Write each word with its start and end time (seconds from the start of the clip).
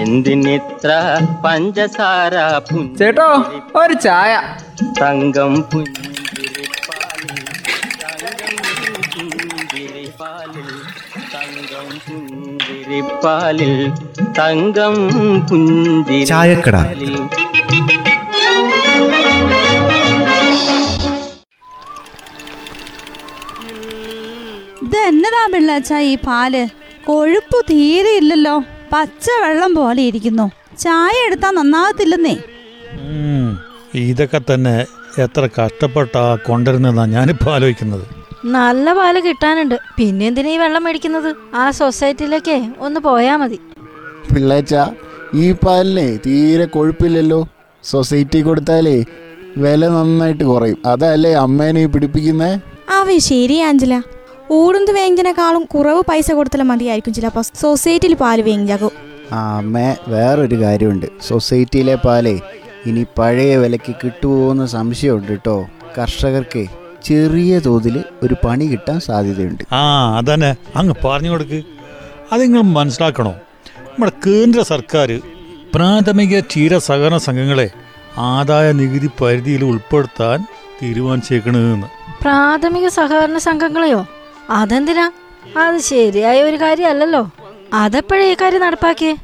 എന്തിനിത്ര 0.00 0.90
പഞ്ചസാര 1.44 2.34
ചേട്ടോ 2.98 3.28
ഒരു 3.80 3.94
ചായ. 4.06 4.32
തങ്കം 5.00 5.52
പുഞ്ചിരിപ്പാലിൽ 5.70 7.38
തങ്കം 11.34 11.88
പുഞ്ചിരിപ്പാലിൽ 12.06 13.74
തങ്കം 14.38 14.96
പുഞ്ചിരി 15.50 16.20
ചായക്കട. 16.32 16.76
പുഞ്ചിരിപ്പാലിൽ 16.82 17.14
ഇത് 24.84 24.96
എന്നതാ 25.08 25.40
പിള്ളാച്ച 25.52 25.92
ഈ 26.10 26.14
പാൽ? 26.26 26.54
കൊഴുപ്പ് 27.06 27.58
തീരെ 27.70 28.12
ഇല്ലല്ലോ 28.20 28.56
പച്ച 28.92 29.26
വെള്ളം 29.44 29.72
പോലെ 29.74 30.02
ഇരിക്കുന്നു. 30.02 30.46
ചായ 30.78 31.14
എടുത്താൽ 31.26 31.52
നന്നാകത്തില്ലെന്നേ. 31.54 32.36
ഇതൊക്കെ 33.94 34.40
തന്നെ 34.50 34.76
എത്ര 35.24 35.48
കഷ്ടപ്പെട്ടാ 35.56 36.22
കൊണ്ടുവരുന്നതാ 36.46 37.04
ഞാനിപ്പോ 37.14 37.48
ആലോചിക്കുന്നത്. 37.54 38.04
നല്ല 38.56 38.92
പാൽ 38.98 39.16
കിട്ടാനുണ്ട്. 39.20 39.76
പിന്നെ 39.98 40.26
എന്തിനാ 40.26 40.50
ഈ 40.50 40.56
വെള്ളം 40.56 40.84
മേടിക്കുന്നത്? 40.84 41.30
ആ 41.54 41.70
സൊസൈറ്റിയിലേക്കേ 41.70 42.58
ഒന്ന് 42.78 43.00
പോയാ 43.00 43.36
മതി. 43.36 43.58
പിള്ളേച്ച 44.32 44.74
ഈ 45.34 45.46
പാലിനെ 45.52 46.06
തീരെ 46.26 46.64
കൊഴുപ്പില്ലല്ലോ. 46.64 47.40
സൊസൈറ്റി 47.84 48.40
കൊടുത്താലേ 48.40 48.96
വില 49.64 49.88
നന്നായിട്ട് 49.88 50.44
കുറയും. 50.44 50.78
അതല്ലേ 50.86 51.32
അമ്മേനെ 51.44 51.86
പിടിപ്പിക്കുന്നേ? 51.86 52.52
അവ 52.98 53.18
ശരി 53.30 53.56
ആഞ്ചല 53.68 53.94
ഊടുന്ത് 54.50 54.90
വേങ്കിനേക്കാളും 54.90 55.64
കുറവ് 55.64 56.02
പൈസ 56.08 56.32
കൊടുത്താൽ 56.32 56.62
മതിയായിരിക്കും 56.62 57.14
ചിലപ്പോൾ 57.14 57.42
സൊസൈറ്റിയിൽ 57.42 58.14
പാൽ 58.14 58.42
വേങ്ങിയാകും 58.42 58.92
ആ 59.32 59.56
അമ്മേ 59.56 59.96
വേറൊരു 60.08 60.62
കാര്യമുണ്ട്. 60.62 61.06
സൊസൈറ്റിയിലെ 61.28 61.94
പാലേ 61.94 62.40
ഇനി 62.86 63.06
പഴയ 63.18 63.56
വിലയ്ക്ക് 63.56 63.94
കിട്ടുമോയെന്ന് 64.04 64.66
സംശയമുണ്ട് 64.66 65.28
കേട്ടോ 65.28 65.66
കർഷകർക്ക് 65.98 66.66
ചെറിയ 67.04 67.58
തോതിൽ 67.58 68.04
ഒരു 68.22 68.36
പണി 68.44 68.64
കിട്ടാൻ 68.64 69.00
സാധ്യതയുണ്ട്. 69.00 69.74
ആ 69.74 69.82
അതന്നെ. 70.18 70.56
അങ്ങ് 70.76 70.94
പറഞ്ഞു 71.04 71.30
കൊടുക്ക്. 71.30 71.62
അത് 72.32 72.42
നിങ്ങൾ 72.42 72.62
മനസ്സിലാക്കണോ? 72.62 73.30
നമ്മുടെ 73.88 74.12
കേന്ദ്ര 74.26 74.62
സർക്കാർ 74.62 75.20
പ്രാഥമിക 75.74 76.40
ക്ഷീര 76.40 76.78
സഹകരണ 76.78 77.16
സംഘങ്ങളെ 77.16 77.70
ആദായ 78.18 78.72
നികുതി 78.72 79.10
പരിധിയിൽ 79.20 79.64
ഉൾപ്പെടുത്താൻ 79.64 80.44
തീരുമാനിച്ചേക്കണെന്ന്. 80.82 81.86
പ്രാഥമിക 82.22 82.88
സഹകരണ 82.88 83.38
സംഘങ്ങളെയോ? 83.38 84.06
അതെന്തിനാ? 84.50 85.10
അത് 85.58 85.78
ശരിയായ 85.78 86.42
ഒരു 86.42 86.56
കാര്യമല്ലല്ലോ. 86.56 87.30
അതെപ്പോഴേ 87.72 88.32
ഈ 88.32 88.36
കാര്യം 88.42 88.60
നടപ്പാക്കിയേ? 88.60 89.16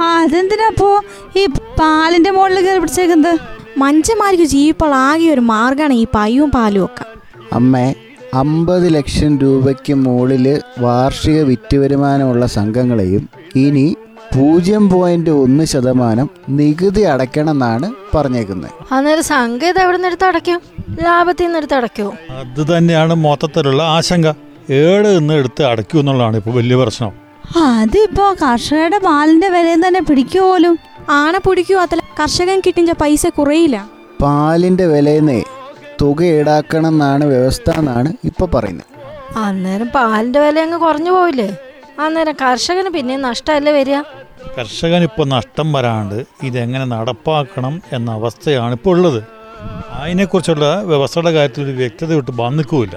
ആ 0.00 0.22
അതെന്തിനാപ്പോ 0.22 1.02
ഈ 1.36 1.46
പാലിന്റെ 1.80 2.30
മുകളിൽ 2.30 2.66
കയറി 2.66 2.78
പിടിച്ചേക്കുന്നത്? 2.78 3.38
മനുഷ്യന്മാർക്ക് 3.78 4.44
ജീവിപ്പോൾ 4.44 4.94
ആകെ 4.94 5.28
ഒരു 5.34 5.40
മാർഗമാണ് 5.40 5.94
ഈ 5.94 6.06
പയ്യും 6.14 6.50
പാലും 6.50 6.84
ഒക്കെ. 6.84 7.04
അമ്മേ 7.52 7.94
അമ്പത് 8.34 8.94
ലക്ഷം 8.94 9.38
രൂപയ്ക്ക് 9.38 9.94
മുകളിൽ 9.94 10.60
വാർഷിക 10.78 11.42
വിറ്റ് 11.42 11.76
വരുമാനമുള്ള 11.76 12.46
സംഘങ്ങളെയും 12.46 13.28
ഇനി 13.56 13.96
പൂജ്യം 14.34 14.90
പോയിന്റ് 14.90 15.30
ഒന്ന് 15.30 15.64
ശതമാനം 15.64 16.30
നികുതി 16.48 17.00
അടയ്ക്കണമെന്നാണ് 17.02 17.92
പറഞ്ഞേക്കുന്നത് 18.14 18.70
അന്നേരം 18.94 19.22
സംഘം 19.22 19.68
ഇത് 19.68 19.78
എവിടെ 19.78 19.96
നിന്ന് 19.96 20.08
എടുത്ത് 20.08 20.24
അടയ്ക്കും? 20.24 20.60
ലാഭത്തിൽ 21.02 21.44
നിന്ന് 21.44 21.58
എടുത്ത് 21.58 21.74
അടയ്ക്കുമോ 21.74 22.12
അത് 22.40 22.76
തന്നെയാണ് 22.76 23.14
മൊത്തത്തിലുള്ള 23.14 23.82
ആശങ്ക. 23.82 24.28
ഏട് 24.80 25.08
നിന്ന് 25.14 25.34
എടുത്ത് 25.40 25.62
അടയ്ക്കൂ 25.70 25.96
എന്നുള്ളതാണ് 26.00 26.36
ഇപ്പോൾ 26.40 26.54
വലിയ 26.58 26.76
പ്രശ്നം. 26.82 27.12
അതിപ്പോ 27.68 28.26
കർഷകരുടെ 28.42 28.98
പാലിന്റെ 29.06 29.48
വിലയും 29.54 29.80
തന്നെ 29.86 30.02
പിടിക്കുപോലും 30.08 30.74
ആണ 31.20 31.34
പിടിക്കൂ 31.46 31.76
അതിൽ 31.84 32.00
കർഷകൻ 32.20 32.58
കിട്ടിയ 32.66 32.94
പൈസ 33.02 33.26
കുറയില്ല. 33.38 33.76
പാലിന്റെ 34.22 34.86
വിലയെന്നേ 34.92 35.40
തുക 36.00 36.22
ഈടാക്കണം 36.36 36.88
എന്നാണ് 36.94 37.24
വ്യവസ്ഥ 37.32 37.70
എന്നാണ് 37.80 38.10
ഇപ്പൊ 38.30 38.44
പറയുന്നത്. 38.54 38.88
അന്നേരം 39.44 39.88
പാലിന്റെ 39.96 40.40
വില 40.44 40.58
അങ്ങ് 40.66 40.78
കുറഞ്ഞു 40.86 41.12
പോയില്ലേ 41.16 41.48
അന്നേരം 42.04 42.34
കർഷകന് 42.42 42.90
പിന്നെ 42.96 43.14
നഷ്ടമല്ലേ 43.28 43.72
വരിക? 43.78 43.96
കർഷകൻ 44.56 45.02
ഇപ്പോൾ 45.08 45.26
നഷ്ടം 45.36 45.66
വരാണ്ട് 45.76 46.18
ഇതെങ്ങനെ 46.48 46.86
നടപ്പാക്കണം 46.94 47.74
എന്ന 47.96 48.08
അവസ്ഥയാണ് 48.18 48.74
ഇപ്പോൾ 48.78 48.96
ഉള്ളത്. 48.96 49.20
അതിനെക്കുറിച്ചുള്ള 49.98 50.66
വ്യവസ്ഥയുടെ 50.90 51.32
കാര്യത്തിൽ 51.36 51.64
ഒരു 51.64 51.74
വ്യക്തത 51.82 52.10
വിട്ട് 52.18 52.32
വന്നിക്കുമില്ല 52.40 52.96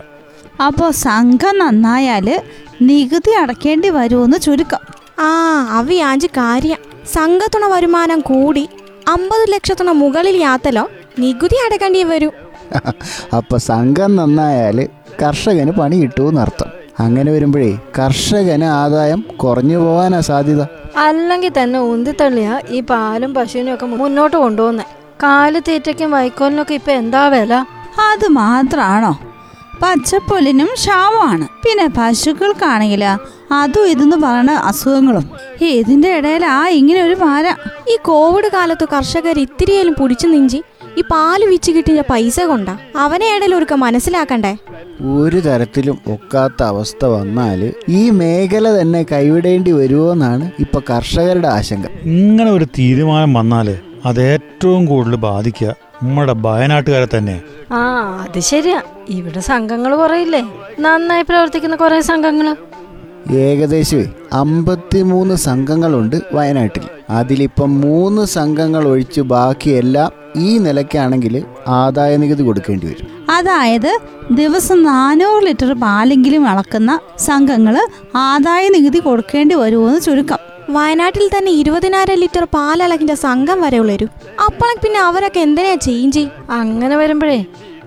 അപ്പോ 0.68 0.92
സംഘം 0.92 1.58
നന്നായാൽ 1.58 2.42
നികുതി 2.82 3.32
അടക്കേണ്ടി 3.32 3.90
വരുമെന്ന് 3.90 4.38
ചുരുക്കം. 4.38 4.80
ആ 5.20 5.32
അവിയാഞ്ച് 5.72 6.28
കാര്യ. 6.28 6.74
സംഘത്തുണ 7.14 7.66
വരുമാനം 7.68 8.20
കൂടി. 8.20 8.70
അമ്പത് 9.08 9.54
ലക്ഷത്തിന് 9.54 9.92
മുകളിൽ 9.92 10.36
യാത്തലോ 10.42 10.90
നികുതി 11.20 11.56
അടക്കേണ്ടി 11.66 12.04
വരൂ. 12.04 12.30
അപ്പൊ 13.38 13.58
സംഘം 13.58 14.16
നന്നായാൽ 14.16 14.88
കർഷകന് 15.22 15.72
പണി 15.72 15.96
കിട്ടുമെന്നർത്ഥം 15.96 16.70
അങ്ങനെ 17.00 17.32
വരുമ്പോഴേ 17.32 17.78
കർഷകന് 18.00 18.64
ആദായം 18.64 19.22
കുറഞ്ഞു 19.38 19.78
പോകാനാ 19.78 20.20
സാധ്യത. 20.20 20.62
അല്ലെങ്കിൽ 20.98 21.52
തന്നെ 21.58 21.80
ഉന്തിത്തള്ളിയ 21.80 22.60
ഈ 22.70 22.82
പാലും 22.82 23.34
പശുവിനും 23.34 23.74
ഒക്കെ 23.74 23.86
മുന്നോട്ട് 23.86 24.38
കൊണ്ടുപോകുന്നേ 24.38 24.86
കാൽ 25.24 25.60
തീറ്റയ്ക്കും 25.60 26.12
വൈക്കോലിനൊക്കെ 26.12 26.74
ഇപ്പൊ 26.74 26.92
എന്താ 26.92 27.28
വില? 27.28 27.54
അത് 28.00 28.28
മാത്രാണോ? 28.34 29.14
പച്ചപ്പുല്ലിനും 29.82 30.70
ക്ഷാമമാണ് 30.76 31.48
പിന്നെ 31.66 31.88
പശുക്കൾക്കാണെങ്കിൽ 31.98 33.04
അതും 33.52 33.88
ഇതെന്ന് 33.88 34.18
പറയുന്ന 34.18 34.52
അസുഖങ്ങളും. 34.52 35.26
ഇതിന്റെ 35.62 36.44
ആ 36.46 36.68
ഇങ്ങനെ 36.68 37.02
ഒരു 37.04 37.14
പാര 37.14 37.46
ഈ 37.90 37.98
കോവിഡ് 38.02 38.50
കാലത്ത് 38.54 38.86
കർഷകർ 38.94 39.40
ഇത്തിരിയേലും 39.40 39.94
പുടിച്ചു 39.94 40.28
നിഞ്ചി 40.28 40.64
ഈ 40.98 41.02
പാൽ 41.02 41.46
വിച്ച് 41.46 41.72
കിട്ടിയ 41.72 42.02
പൈസ 42.10 42.40
കൊണ്ടാ. 42.40 42.78
അവനെ 42.96 43.36
ഇടയിൽ 43.36 43.56
ഒരുക്ക 43.56 43.74
മനസ്സിലാക്കണ്ടേ? 43.74 44.58
ഒരു 45.16 45.40
തരത്തിലും 45.40 45.98
ഒക്കാത്ത 46.08 46.64
അവസ്ഥ 46.64 47.06
വന്നാൽ 47.06 47.74
ഈ 47.90 48.10
മേഖല 48.10 48.82
തന്നെ 48.82 49.06
കൈവിടേണ്ടി 49.12 49.72
വരുമോ 49.72 50.12
എന്നാണ് 50.12 50.52
ഇപ്പൊ 50.60 50.82
കർഷകരുടെ 50.90 51.48
ആശങ്ക. 51.48 51.86
ഇങ്ങനെ 52.04 52.52
ഒരു 52.52 52.66
തീരുമാനം 52.80 53.34
വന്നാൽ 53.34 53.78
അത് 54.06 54.22
ഏറ്റവും 54.22 54.86
കൂടുതൽ 54.86 55.16
ബാധിക്കുക 55.16 55.76
നമ്മുടെ 56.04 56.36
വയനാട്ടുകാരെ 56.38 57.08
തന്നെ. 57.18 57.42
ആ 57.72 57.78
അത് 58.22 58.40
ശരിയാ. 58.40 58.82
ഇവിടെ 59.10 59.40
സംഘങ്ങൾ 59.40 59.96
കുറയില്ലേ? 59.96 60.42
നന്നായി 60.80 61.22
പ്രവർത്തിക്കുന്ന 61.22 61.76
കുറെ 61.76 62.02
സംഘങ്ങൾ. 62.02 62.56
ഏകദേശം 63.32 64.06
അമ്പത്തിമൂന്ന് 64.34 65.36
സംഘങ്ങളുണ്ട് 65.36 66.16
വയനാട്ടിൽ. 66.34 66.82
അതിലിപ്പം 67.10 67.82
മൂന്ന് 67.82 68.26
സംഘങ്ങൾ 68.26 68.88
ഒഴിച്ച് 68.88 69.22
ബാക്കിയെല്ലാം 69.22 70.12
ഈ 70.36 70.58
നിലയ്ക്കാണെങ്കിൽ 70.58 71.44
ആദായ 71.68 72.18
നികുതി 72.18 72.44
കൊടുക്കേണ്ടി 72.44 72.88
വരും. 72.88 73.08
അതായത് 73.30 74.00
ദിവസം 74.32 74.84
നാനൂറ് 74.84 75.44
ലിറ്റർ 75.44 75.74
പാലെങ്കിലും 75.74 76.48
അളക്കുന്ന 76.48 77.00
സംഘങ്ങൾ 77.20 77.88
ആദായ 78.16 78.70
നികുതി 78.70 79.00
കൊടുക്കേണ്ടി 79.00 79.56
വരുമോ 79.56 79.66
വരുമെന്ന് 79.66 80.02
ചുരുക്കം. 80.02 80.55
വയനാട്ടിൽ 80.70 81.30
തന്നെ 81.38 81.52
ഇരുപതിനായിരം 81.52 82.20
ലിറ്റർ 82.20 82.44
പാലളകിന്റെ 82.54 83.16
സംഘം 83.16 83.62
വരെ 83.62 83.80
ഉള്ളൊരു. 83.80 84.08
അപ്പോഴേക്ക് 84.46 84.82
പിന്നെ 84.82 85.00
അവരൊക്കെ 85.00 85.40
എന്തിനാ 85.40 85.76
ചെയ്യും 85.76 86.12
ചെയ് 86.12 86.30
അങ്ങനെ 86.50 86.98
വരുമ്പോഴേ 86.98 87.46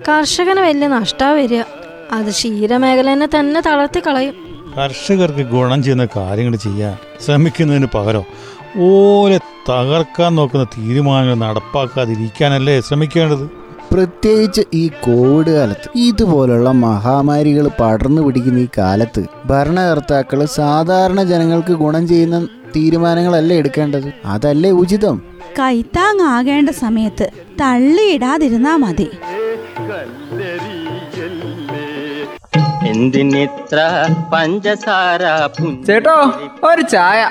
കർഷകന് 0.09 0.59
വലിയ 0.59 0.87
നഷ്ടാ 0.87 1.31
വരിക. 1.31 1.63
അത് 2.11 2.29
ക്ഷീരമേഖലനെ 2.29 3.27
തന്നെ 3.39 3.61
തളർത്തി 3.61 3.99
കളയും. 4.07 4.35
കർഷകർക്ക് 4.77 5.41
ഗുണം 5.41 5.83
ചെയ്യുന്ന 5.83 6.07
കാര്യങ്ങൾ 6.17 6.55
ചെയ്യാൻ 6.55 6.97
ശ്രമിക്കുന്നതിന് 7.25 7.85
പകരം 7.85 8.25
ഓരെ 8.79 9.37
തകർക്കാൻ 9.69 10.35
നോക്കുന്ന 10.35 10.65
തീരുമാനങ്ങൾ 10.77 11.35
നടപ്പാക്കാതിരിക്കാനല്ലേ 11.35 12.81
ശ്രമിക്കേണ്ടത്? 12.81 13.49
പ്രത്യേകിച്ച് 13.91 14.61
ഈ 14.73 14.87
കോവിഡ് 14.87 15.49
കാലത്ത് 15.49 15.89
ഇതുപോലുള്ള 15.95 16.71
മഹാമാരികൾ 16.71 17.67
പടർന്നു 17.67 18.21
പിടിക്കുന്ന 18.21 18.59
ഈ 18.59 18.67
കാലത്ത് 18.77 19.25
ഭരണകർത്താക്കൾ 19.45 20.45
സാധാരണ 20.45 21.23
ജനങ്ങൾക്ക് 21.23 21.73
ഗുണം 21.73 22.07
ചെയ്യുന്ന 22.07 22.47
തീരുമാനങ്ങളല്ലേ 22.75 23.57
എടുക്കേണ്ടത്? 23.57 24.13
അതല്ലേ 24.25 24.71
ഉചിതം? 24.71 25.21
കൈത്താങ്ങാകേണ്ട 25.59 26.69
സമയത്ത് 26.69 27.29
തള്ളിയിടാതിരുന്നാ 27.61 28.77
മതി. 28.77 29.09
എന്തിനിത്ര 32.87 34.07
പഞ്ചസാര 34.33 35.23
ചേട്ടോ 35.87 36.15
ഒരു 36.63 36.81
ചായ. 36.81 37.29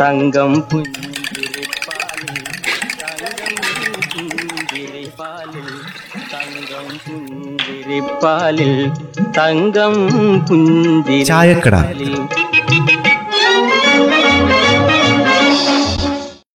തങ്കം 0.00 0.62
പുഞ്ചിരിപ്പാലിൽ 0.70 2.38
തങ്കം 6.32 6.88
പുഞ്ചിരിപ്പാലിൽ 7.06 8.72
തങ്കം 9.38 9.94
പുഞ്ചിരിപ്പാലിൽ 10.48 12.14